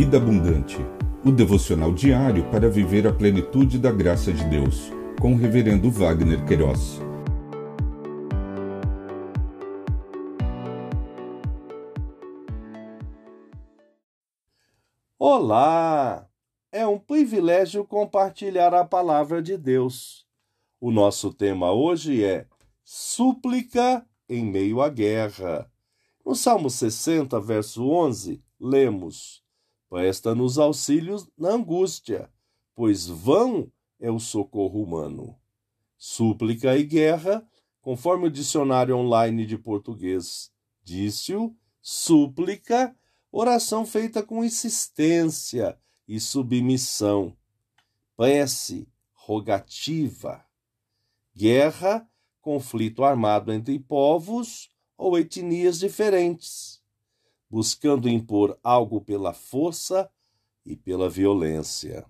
Vida 0.00 0.16
Abundante, 0.16 0.78
o 1.22 1.30
devocional 1.30 1.92
diário 1.92 2.50
para 2.50 2.70
viver 2.70 3.06
a 3.06 3.12
plenitude 3.12 3.78
da 3.78 3.92
graça 3.92 4.32
de 4.32 4.42
Deus, 4.46 4.90
com 5.20 5.34
o 5.34 5.36
Reverendo 5.36 5.90
Wagner 5.90 6.42
Queiroz. 6.46 6.98
Olá! 15.18 16.26
É 16.72 16.86
um 16.86 16.98
privilégio 16.98 17.84
compartilhar 17.84 18.72
a 18.72 18.86
palavra 18.86 19.42
de 19.42 19.58
Deus. 19.58 20.26
O 20.80 20.90
nosso 20.90 21.30
tema 21.30 21.72
hoje 21.72 22.24
é 22.24 22.46
Súplica 22.82 24.02
em 24.26 24.46
meio 24.46 24.80
à 24.80 24.88
guerra. 24.88 25.70
No 26.24 26.34
Salmo 26.34 26.70
60, 26.70 27.38
verso 27.38 27.86
11, 27.86 28.42
lemos: 28.58 29.44
Presta-nos 29.90 30.56
auxílios 30.56 31.28
na 31.36 31.50
angústia, 31.50 32.30
pois 32.76 33.08
vão 33.08 33.72
é 33.98 34.08
o 34.08 34.20
socorro 34.20 34.80
humano. 34.80 35.36
Súplica 35.98 36.78
e 36.78 36.84
guerra, 36.84 37.44
conforme 37.80 38.28
o 38.28 38.30
dicionário 38.30 38.96
online 38.96 39.44
de 39.44 39.58
português 39.58 40.52
disse-o, 40.84 41.56
súplica, 41.82 42.96
oração 43.32 43.84
feita 43.84 44.22
com 44.22 44.44
insistência 44.44 45.76
e 46.06 46.20
submissão. 46.20 47.36
Prece, 48.16 48.88
rogativa. 49.12 50.46
Guerra, 51.34 52.08
conflito 52.40 53.02
armado 53.02 53.52
entre 53.52 53.76
povos 53.80 54.70
ou 54.96 55.18
etnias 55.18 55.80
diferentes 55.80 56.79
buscando 57.50 58.08
impor 58.08 58.56
algo 58.62 59.00
pela 59.00 59.34
força 59.34 60.08
e 60.64 60.76
pela 60.76 61.10
violência. 61.10 62.06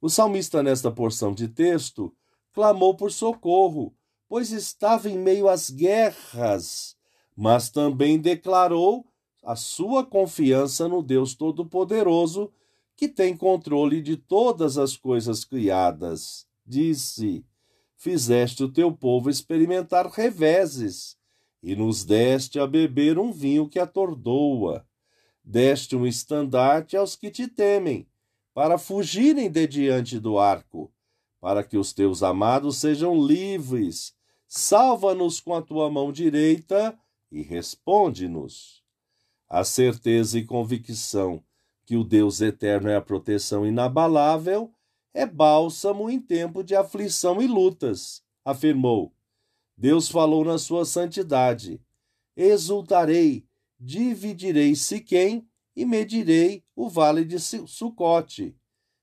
O 0.00 0.08
salmista, 0.08 0.62
nesta 0.62 0.90
porção 0.90 1.32
de 1.32 1.46
texto, 1.46 2.12
clamou 2.52 2.96
por 2.96 3.12
socorro, 3.12 3.94
pois 4.28 4.50
estava 4.50 5.08
em 5.08 5.16
meio 5.16 5.48
às 5.48 5.70
guerras, 5.70 6.96
mas 7.36 7.70
também 7.70 8.18
declarou 8.18 9.06
a 9.44 9.54
sua 9.54 10.04
confiança 10.04 10.88
no 10.88 11.02
Deus 11.02 11.34
Todo-Poderoso, 11.34 12.52
que 12.96 13.08
tem 13.08 13.36
controle 13.36 14.02
de 14.02 14.16
todas 14.16 14.76
as 14.76 14.96
coisas 14.96 15.44
criadas. 15.44 16.46
Disse: 16.66 17.44
Fizeste 17.96 18.64
o 18.64 18.72
teu 18.72 18.92
povo 18.92 19.30
experimentar 19.30 20.06
reveses 20.06 21.19
e 21.62 21.76
nos 21.76 22.04
deste 22.04 22.58
a 22.58 22.66
beber 22.66 23.18
um 23.18 23.32
vinho 23.32 23.68
que 23.68 23.78
atordoa. 23.78 24.86
Deste 25.42 25.96
um 25.96 26.06
estandarte 26.06 26.96
aos 26.96 27.16
que 27.16 27.30
te 27.30 27.48
temem, 27.48 28.08
para 28.54 28.78
fugirem 28.78 29.50
de 29.50 29.66
diante 29.66 30.18
do 30.18 30.38
arco, 30.38 30.92
para 31.40 31.64
que 31.64 31.76
os 31.76 31.92
teus 31.92 32.22
amados 32.22 32.76
sejam 32.76 33.26
livres. 33.26 34.14
Salva-nos 34.46 35.40
com 35.40 35.54
a 35.54 35.62
tua 35.62 35.90
mão 35.90 36.12
direita 36.12 36.98
e 37.30 37.42
responde-nos. 37.42 38.82
A 39.48 39.64
certeza 39.64 40.38
e 40.38 40.44
convicção 40.44 41.42
que 41.86 41.96
o 41.96 42.04
Deus 42.04 42.40
eterno 42.40 42.88
é 42.88 42.96
a 42.96 43.00
proteção 43.00 43.66
inabalável 43.66 44.72
é 45.12 45.26
bálsamo 45.26 46.08
em 46.08 46.20
tempo 46.20 46.62
de 46.62 46.76
aflição 46.76 47.42
e 47.42 47.46
lutas, 47.46 48.22
afirmou 48.44 49.12
Deus 49.80 50.10
falou 50.10 50.44
na 50.44 50.58
sua 50.58 50.84
santidade: 50.84 51.80
Exultarei, 52.36 53.46
dividirei 53.78 54.76
Siquém 54.76 55.48
e 55.74 55.86
medirei 55.86 56.62
o 56.76 56.86
vale 56.86 57.24
de 57.24 57.38
Sucote. 57.40 58.54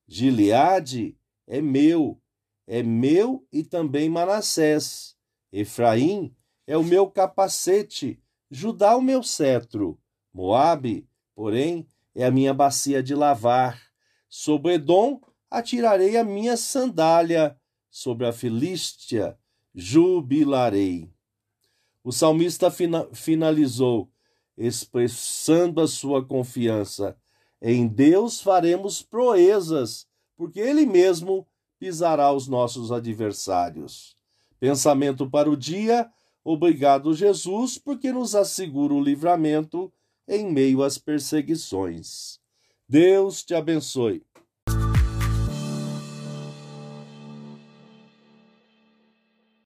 Gileade 0.07 1.17
é 1.47 1.61
meu, 1.61 2.21
é 2.67 2.83
meu 2.83 3.43
e 3.51 3.63
também 3.63 4.07
Manassés. 4.07 5.17
Efraim 5.51 6.35
é 6.67 6.77
o 6.77 6.83
meu 6.83 7.09
capacete, 7.09 8.21
Judá 8.51 8.95
o 8.95 9.01
meu 9.01 9.23
cetro. 9.23 9.99
Moabe, 10.31 11.09
porém, 11.33 11.87
é 12.13 12.23
a 12.23 12.29
minha 12.29 12.53
bacia 12.53 13.01
de 13.01 13.15
lavar. 13.15 13.81
Sobre 14.29 14.75
Edom 14.75 15.19
atirarei 15.49 16.17
a 16.17 16.23
minha 16.23 16.55
sandália, 16.55 17.59
sobre 17.89 18.27
a 18.27 18.31
Filístia 18.31 19.35
jubilarei. 19.77 21.07
O 22.03 22.11
salmista 22.11 22.71
fina, 22.71 23.07
finalizou 23.13 24.09
expressando 24.57 25.79
a 25.79 25.87
sua 25.87 26.25
confiança. 26.25 27.15
Em 27.61 27.87
Deus 27.87 28.41
faremos 28.41 29.03
proezas, 29.03 30.07
porque 30.35 30.59
Ele 30.59 30.83
mesmo 30.83 31.45
pisará 31.77 32.33
os 32.33 32.47
nossos 32.47 32.91
adversários. 32.91 34.15
Pensamento 34.59 35.29
para 35.29 35.47
o 35.47 35.55
dia. 35.55 36.09
Obrigado, 36.43 37.13
Jesus, 37.13 37.77
porque 37.77 38.11
nos 38.11 38.33
assegura 38.33 38.95
o 38.95 39.03
livramento 39.03 39.93
em 40.27 40.51
meio 40.51 40.81
às 40.81 40.97
perseguições. 40.97 42.39
Deus 42.89 43.43
te 43.43 43.53
abençoe. 43.53 44.25